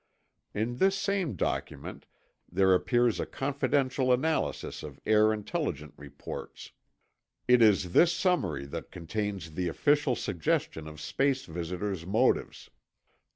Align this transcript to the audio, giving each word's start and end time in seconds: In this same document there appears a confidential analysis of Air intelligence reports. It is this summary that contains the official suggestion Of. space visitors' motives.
In 0.55 0.77
this 0.77 0.97
same 0.97 1.35
document 1.35 2.07
there 2.51 2.73
appears 2.73 3.19
a 3.19 3.25
confidential 3.27 4.11
analysis 4.11 4.81
of 4.81 4.99
Air 5.05 5.31
intelligence 5.31 5.93
reports. 5.95 6.71
It 7.47 7.61
is 7.61 7.93
this 7.93 8.11
summary 8.11 8.65
that 8.65 8.89
contains 8.89 9.51
the 9.53 9.67
official 9.67 10.15
suggestion 10.15 10.87
Of. 10.87 10.99
space 10.99 11.45
visitors' 11.45 12.03
motives. 12.07 12.71